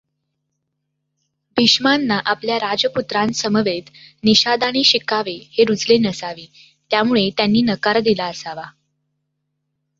[1.57, 3.91] भीष्मांना आपल्या राजपुत्रांसमवेत
[4.23, 6.45] निषादाने शिकावे हे रूचले नसावे,
[6.91, 8.65] त्यामुळे त्यांनी नकार दिला असावा.